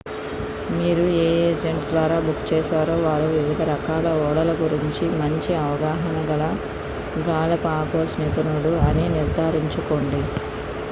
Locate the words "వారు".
3.03-3.27